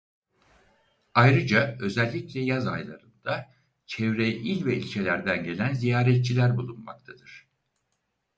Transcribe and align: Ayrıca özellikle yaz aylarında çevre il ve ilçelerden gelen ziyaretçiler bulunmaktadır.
Ayrıca 1.13 1.77
özellikle 1.79 2.39
yaz 2.39 2.67
aylarında 2.67 3.51
çevre 3.85 4.27
il 4.27 4.65
ve 4.65 4.77
ilçelerden 4.77 5.43
gelen 5.43 5.73
ziyaretçiler 5.73 6.57
bulunmaktadır. 6.57 7.47